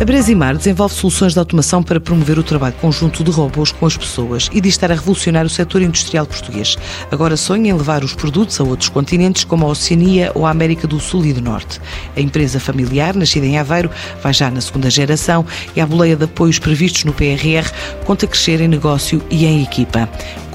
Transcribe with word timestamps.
a 0.00 0.04
Brasimar 0.04 0.56
desenvolve 0.56 0.94
soluções 0.94 1.32
de 1.32 1.40
automação 1.40 1.82
para 1.82 1.98
promover 1.98 2.38
o 2.38 2.42
trabalho 2.44 2.74
conjunto 2.80 3.24
de 3.24 3.32
robôs 3.32 3.72
com 3.72 3.84
as 3.84 3.96
pessoas 3.96 4.48
e 4.52 4.60
diz 4.60 4.74
estar 4.74 4.92
a 4.92 4.94
revolucionar 4.94 5.44
o 5.44 5.48
setor 5.48 5.82
industrial 5.82 6.24
português. 6.24 6.76
Agora 7.10 7.36
sonha 7.36 7.70
em 7.70 7.76
levar 7.76 8.04
os 8.04 8.14
produtos 8.14 8.60
a 8.60 8.64
outros 8.64 8.88
continentes, 8.88 9.42
como 9.42 9.66
a 9.66 9.68
Oceania 9.68 10.30
ou 10.36 10.46
a 10.46 10.50
América 10.50 10.86
do 10.86 11.00
Sul 11.00 11.26
e 11.26 11.32
do 11.32 11.42
Norte. 11.42 11.80
A 12.16 12.20
empresa 12.20 12.60
familiar, 12.60 13.16
nascida 13.16 13.44
em 13.44 13.58
Aveiro, 13.58 13.90
vai 14.22 14.32
já 14.32 14.48
na 14.52 14.60
segunda 14.60 14.88
geração 14.88 15.44
e 15.74 15.80
a 15.80 15.86
boleia 15.86 16.14
de 16.14 16.24
apoios 16.24 16.60
previstos 16.60 17.02
no 17.02 17.12
PRR 17.12 17.68
conta 18.04 18.26
crescer 18.26 18.60
em 18.60 18.68
negócio 18.68 19.20
e 19.28 19.44
em 19.46 19.64
equipa 19.64 20.08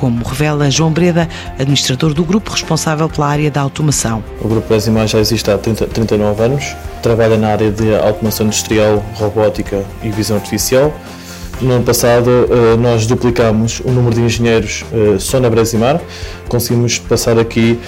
como 0.04 0.22
revela 0.22 0.70
João 0.70 0.92
Breda, 0.92 1.30
administrador 1.58 2.14
do 2.14 2.26
grupo 2.26 2.52
responsável 2.52 3.08
pela 3.08 3.26
área 3.26 3.50
da 3.50 3.62
automação. 3.62 4.22
O 4.42 4.50
Grupo 4.50 4.68
Brasimar 4.68 5.08
já 5.08 5.18
existe 5.18 5.50
há 5.50 5.58
30, 5.58 5.88
39 5.88 6.44
anos, 6.44 6.76
trabalha 7.02 7.38
na 7.38 7.48
área 7.48 7.72
de 7.72 7.96
automação 7.96 8.48
industrial, 8.48 9.02
robótica 9.14 9.82
e 10.04 10.10
visão 10.10 10.36
artificial. 10.36 10.94
No 11.62 11.76
ano 11.76 11.86
passado, 11.86 12.30
eh, 12.30 12.76
nós 12.76 13.08
duplicámos 13.08 13.80
o 13.80 13.92
número 13.92 14.14
de 14.14 14.22
engenheiros 14.24 14.84
eh, 14.92 15.18
só 15.20 15.40
na 15.40 15.50
Brasimar, 15.50 16.02
conseguimos 16.50 17.00
passar 17.00 17.40
aqui 17.40 17.80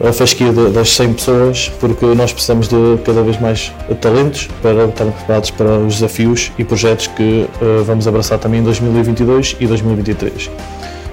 a 0.00 0.12
fasquia 0.12 0.52
das 0.52 0.90
100 0.90 1.14
pessoas, 1.14 1.72
porque 1.80 2.06
nós 2.06 2.32
precisamos 2.32 2.68
de 2.68 2.76
cada 3.04 3.20
vez 3.22 3.40
mais 3.40 3.72
talentos 4.00 4.48
para 4.62 4.84
estarmos 4.84 5.16
preparados 5.16 5.50
para 5.50 5.78
os 5.78 5.94
desafios 5.94 6.52
e 6.56 6.62
projetos 6.62 7.08
que 7.08 7.48
eh, 7.60 7.82
vamos 7.84 8.06
abraçar 8.06 8.38
também 8.38 8.60
em 8.60 8.62
2022 8.62 9.56
e 9.58 9.66
2023 9.66 10.50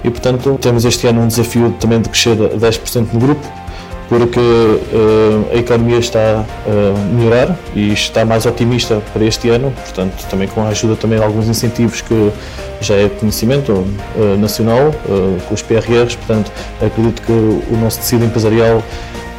e, 0.03 0.09
portanto, 0.09 0.57
temos 0.61 0.85
este 0.85 1.07
ano 1.07 1.21
um 1.21 1.27
desafio 1.27 1.75
também 1.79 2.01
de 2.01 2.09
crescer 2.09 2.35
10% 2.35 3.07
no 3.13 3.19
grupo, 3.19 3.47
porque 4.09 4.39
uh, 4.39 5.47
a 5.53 5.55
economia 5.55 5.97
está 5.97 6.43
a 6.67 7.15
melhorar 7.15 7.57
e 7.73 7.93
está 7.93 8.25
mais 8.25 8.45
otimista 8.45 9.01
para 9.13 9.23
este 9.23 9.49
ano, 9.49 9.71
portanto, 9.71 10.25
também 10.29 10.49
com 10.49 10.61
a 10.61 10.67
ajuda 10.67 10.97
também 10.97 11.17
de 11.17 11.23
alguns 11.23 11.47
incentivos 11.47 12.01
que 12.01 12.31
já 12.81 12.95
é 12.95 13.07
conhecimento 13.07 13.71
uh, 13.71 14.37
nacional, 14.37 14.89
uh, 14.89 15.39
com 15.47 15.53
os 15.53 15.61
PRRs, 15.61 16.15
portanto, 16.15 16.51
acredito 16.85 17.21
que 17.21 17.31
o 17.31 17.77
nosso 17.79 17.99
tecido 17.99 18.25
empresarial 18.25 18.83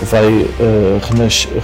vai 0.04 0.26
uh, 0.26 1.00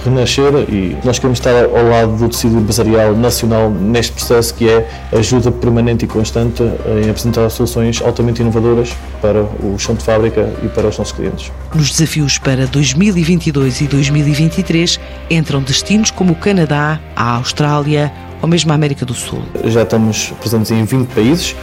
renascer 0.03 0.53
e 0.69 0.97
nós 1.03 1.19
queremos 1.19 1.39
estar 1.39 1.65
ao 1.65 1.89
lado 1.89 2.17
do 2.17 2.29
tecido 2.29 2.57
empresarial 2.57 3.15
nacional 3.15 3.69
neste 3.69 4.13
processo 4.13 4.53
que 4.53 4.69
é 4.69 4.89
ajuda 5.11 5.51
permanente 5.51 6.05
e 6.05 6.07
constante 6.07 6.63
em 7.03 7.09
apresentar 7.09 7.49
soluções 7.49 8.01
altamente 8.01 8.41
inovadoras 8.41 8.95
para 9.21 9.43
o 9.43 9.77
chão 9.77 9.95
de 9.95 10.03
fábrica 10.03 10.53
e 10.63 10.67
para 10.69 10.87
os 10.87 10.97
nossos 10.97 11.13
clientes. 11.13 11.51
Nos 11.73 11.91
desafios 11.91 12.37
para 12.37 12.65
2022 12.67 13.81
e 13.81 13.87
2023 13.87 14.99
entram 15.29 15.61
destinos 15.61 16.11
como 16.11 16.33
o 16.33 16.35
Canadá, 16.35 16.99
a 17.15 17.35
Austrália 17.35 18.11
ou 18.41 18.47
mesmo 18.47 18.71
a 18.71 18.75
América 18.75 19.05
do 19.05 19.13
Sul. 19.13 19.43
Já 19.65 19.83
estamos 19.83 20.33
presentes 20.39 20.71
em 20.71 20.83
20 20.83 21.07
países 21.07 21.55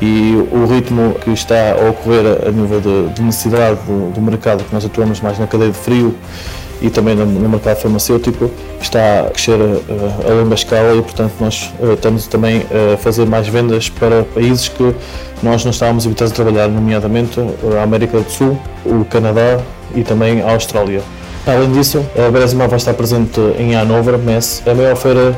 e 0.00 0.34
o 0.52 0.66
ritmo 0.66 1.14
que 1.14 1.30
está 1.30 1.72
a 1.72 1.90
ocorrer 1.90 2.24
a 2.46 2.50
nível 2.50 2.80
de, 2.80 3.14
de 3.14 3.22
necessidade 3.22 3.78
do, 3.86 4.12
do, 4.12 4.20
mercado, 4.20 4.62
que 4.64 4.72
nós 4.72 4.84
atuamos 4.84 5.20
mais 5.20 5.38
na 5.38 5.46
cadeia 5.46 5.70
de 5.70 5.78
frio 5.78 6.14
e 6.82 6.90
também 6.90 7.14
no, 7.14 7.24
no 7.24 7.48
mercado 7.48 7.78
farmacêutico, 7.78 8.50
está 8.80 9.20
a 9.20 9.30
crescer 9.30 9.58
a, 9.58 10.30
a 10.30 10.34
longa 10.34 10.54
escala 10.54 10.94
e, 10.94 11.02
portanto, 11.02 11.32
nós 11.40 11.72
uh, 11.80 11.94
estamos 11.94 12.26
também 12.26 12.66
a 12.94 12.96
fazer 12.98 13.24
mais 13.24 13.48
vendas 13.48 13.88
para 13.88 14.24
países 14.24 14.68
que 14.68 14.94
nós 15.42 15.64
não 15.64 15.70
estávamos 15.70 16.04
habituados 16.04 16.32
a 16.32 16.36
trabalhar, 16.36 16.68
nomeadamente 16.68 17.40
a 17.40 17.82
América 17.82 18.20
do 18.20 18.30
Sul, 18.30 18.58
o 18.84 19.04
Canadá 19.06 19.58
e 19.94 20.02
também 20.02 20.42
a 20.42 20.50
Austrália. 20.52 21.00
Além 21.46 21.72
disso, 21.72 22.04
a 22.18 22.30
Beresima 22.30 22.66
vai 22.66 22.76
estar 22.76 22.92
presente 22.92 23.40
em 23.58 23.76
Hanover, 23.76 24.18
Mess, 24.18 24.62
a 24.66 24.74
maior 24.74 24.96
feira 24.96 25.34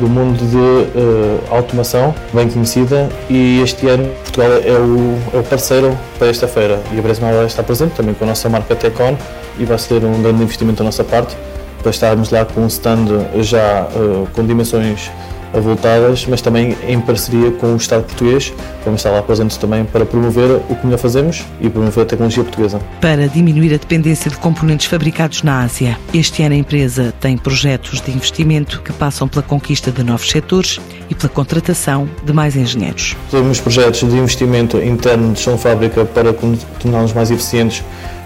do 0.00 0.08
mundo 0.08 0.38
de 0.38 0.56
uh, 0.56 1.54
automação, 1.54 2.14
bem 2.32 2.48
conhecida, 2.48 3.08
e 3.28 3.60
este 3.62 3.86
ano 3.86 4.08
Portugal 4.22 4.50
é 4.52 4.72
o, 4.72 5.36
é 5.36 5.40
o 5.40 5.42
parceiro 5.44 5.96
para 6.18 6.28
esta 6.28 6.48
feira. 6.48 6.80
E 6.92 6.98
a 6.98 7.02
Bresmal 7.02 7.44
está 7.44 7.62
presente 7.62 7.94
também 7.94 8.14
com 8.14 8.24
a 8.24 8.28
nossa 8.28 8.48
marca 8.48 8.74
Tecon 8.74 9.16
e 9.58 9.64
vai 9.64 9.78
ser 9.78 10.02
um 10.04 10.22
grande 10.22 10.42
investimento 10.42 10.78
da 10.78 10.84
nossa 10.84 11.04
parte 11.04 11.36
para 11.82 11.90
estarmos 11.90 12.30
lá 12.30 12.44
com 12.44 12.62
um 12.62 12.66
stand 12.66 13.06
já 13.40 13.86
uh, 13.94 14.26
com 14.34 14.44
dimensões 14.44 15.10
avultadas, 15.52 16.26
mas 16.26 16.40
também 16.40 16.76
em 16.86 17.00
parceria 17.00 17.50
com 17.50 17.74
o 17.74 17.76
Estado 17.76 18.04
português. 18.04 18.52
Vamos 18.84 19.00
estar 19.00 19.10
lá 19.10 19.22
presentes 19.22 19.56
também 19.56 19.84
para 19.84 20.04
promover 20.04 20.60
o 20.68 20.76
que 20.76 20.84
melhor 20.84 20.98
fazemos 20.98 21.44
e 21.60 21.68
promover 21.68 22.04
a 22.04 22.06
tecnologia 22.06 22.42
portuguesa. 22.42 22.80
Para 23.00 23.28
diminuir 23.28 23.74
a 23.74 23.76
dependência 23.76 24.30
de 24.30 24.36
componentes 24.36 24.86
fabricados 24.86 25.42
na 25.42 25.62
Ásia, 25.62 25.98
este 26.14 26.42
ano 26.42 26.54
a 26.54 26.58
empresa 26.58 27.12
tem 27.20 27.36
projetos 27.36 28.00
de 28.00 28.10
investimento 28.10 28.80
que 28.82 28.92
passam 28.92 29.28
pela 29.28 29.42
conquista 29.42 29.90
de 29.90 30.02
novos 30.02 30.30
setores 30.30 30.80
e 31.08 31.14
pela 31.14 31.28
contratação 31.28 32.08
de 32.24 32.32
mais 32.32 32.56
engenheiros. 32.56 33.16
Temos 33.30 33.60
projetos 33.60 34.00
de 34.00 34.16
investimento 34.16 34.78
interno 34.78 35.32
de 35.32 35.40
chão 35.40 35.58
fábrica 35.58 36.04
para 36.04 36.32
torná-los 36.32 37.12
mais 37.12 37.30
eficientes, 37.30 37.82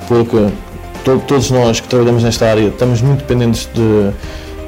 porque 0.07 0.49
todos 1.27 1.51
nós 1.51 1.81
que 1.81 1.89
trabalhamos 1.89 2.23
nesta 2.23 2.47
área 2.47 2.69
estamos 2.69 3.03
muito 3.03 3.21
dependentes 3.21 3.69
de 3.75 4.13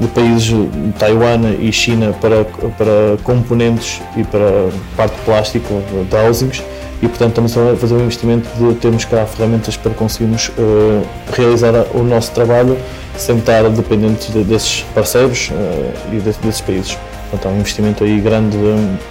de 0.00 0.06
países 0.08 0.52
Taiwan 0.98 1.56
e 1.58 1.72
China 1.72 2.14
para, 2.20 2.44
para 2.44 3.16
componentes 3.22 4.00
e 4.16 4.24
para 4.24 4.70
parte 4.96 5.14
de 5.16 5.22
plástico 5.22 5.82
de 6.08 6.16
housings 6.16 6.62
e 7.02 7.08
portanto 7.08 7.28
estamos 7.28 7.56
a 7.56 7.76
fazer 7.76 7.94
um 7.94 8.00
investimento 8.00 8.48
de 8.58 8.74
termos 8.76 9.04
cá 9.04 9.26
ferramentas 9.26 9.76
para 9.76 9.92
conseguirmos 9.92 10.48
uh, 10.48 11.02
realizar 11.32 11.74
o 11.94 12.02
nosso 12.02 12.32
trabalho 12.32 12.76
sem 13.16 13.36
estar 13.38 13.68
dependentes 13.70 14.32
de, 14.32 14.44
desses 14.44 14.84
parceiros 14.94 15.50
uh, 15.50 16.14
e 16.14 16.16
de, 16.16 16.32
desses 16.32 16.60
países. 16.60 16.98
Portanto, 17.30 17.46
há 17.46 17.56
um 17.56 17.58
investimento 17.58 18.04
aí 18.04 18.20
grande. 18.20 18.56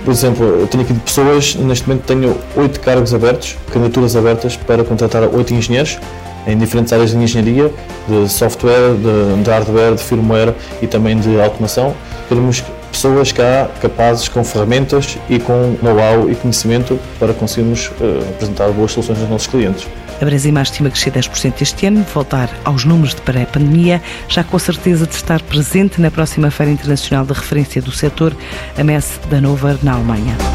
Por 0.05 0.11
exemplo, 0.11 0.45
eu 0.45 0.67
tenho 0.67 0.83
aqui 0.83 0.93
de 0.93 0.99
pessoas, 1.01 1.53
neste 1.55 1.87
momento 1.87 2.05
tenho 2.05 2.37
oito 2.55 2.79
cargos 2.79 3.13
abertos, 3.13 3.57
candidaturas 3.71 4.15
abertas 4.15 4.55
para 4.55 4.85
contratar 4.85 5.23
oito 5.23 5.53
engenheiros 5.53 5.99
em 6.47 6.57
diferentes 6.57 6.93
áreas 6.93 7.11
de 7.11 7.17
engenharia, 7.17 7.71
de 8.07 8.29
software, 8.29 8.93
de, 8.93 9.43
de 9.43 9.49
hardware, 9.49 9.95
de 9.95 10.03
firmware 10.03 10.53
e 10.81 10.87
também 10.87 11.17
de 11.17 11.39
automação. 11.39 11.95
Queremos 12.27 12.63
pessoas 12.91 13.31
cá 13.31 13.69
capazes 13.81 14.29
com 14.29 14.43
ferramentas 14.43 15.17
e 15.29 15.37
com 15.37 15.75
know-how 15.81 16.29
e 16.29 16.35
conhecimento 16.35 16.97
para 17.19 17.33
conseguirmos 17.33 17.87
uh, 17.87 18.19
apresentar 18.29 18.69
boas 18.69 18.91
soluções 18.91 19.19
aos 19.19 19.29
nossos 19.29 19.47
clientes. 19.47 19.85
A 20.21 20.23
Brasil 20.23 20.57
estima 20.61 20.89
crescer 20.89 21.11
10% 21.11 21.61
este 21.61 21.87
ano, 21.87 22.05
voltar 22.13 22.49
aos 22.63 22.85
números 22.85 23.13
de 23.13 23.21
pré-pandemia, 23.21 24.01
já 24.29 24.45
com 24.45 24.55
a 24.55 24.59
certeza 24.59 25.05
de 25.05 25.13
estar 25.13 25.41
presente 25.41 25.99
na 25.99 26.09
próxima 26.09 26.49
Feira 26.49 26.71
Internacional 26.71 27.25
de 27.25 27.33
Referência 27.33 27.81
do 27.81 27.91
Setor, 27.91 28.33
a 28.77 28.83
Messe 28.83 29.19
da 29.29 29.37
Hannover, 29.37 29.77
na 29.83 29.93
Alemanha. 29.93 30.54